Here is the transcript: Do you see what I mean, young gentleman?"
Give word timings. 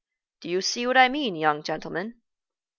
Do 0.39 0.49
you 0.49 0.61
see 0.63 0.87
what 0.87 0.97
I 0.97 1.09
mean, 1.09 1.35
young 1.35 1.61
gentleman?" 1.61 2.19